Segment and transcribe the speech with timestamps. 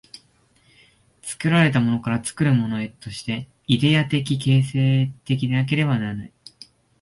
[1.21, 6.33] 作られたものから作るものへとして、イデヤ的形成的でなければならない。